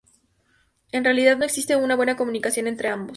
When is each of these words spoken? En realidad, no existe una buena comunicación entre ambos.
En 0.91 1.03
realidad, 1.03 1.37
no 1.37 1.45
existe 1.45 1.75
una 1.75 1.95
buena 1.95 2.17
comunicación 2.17 2.65
entre 2.65 2.89
ambos. 2.89 3.09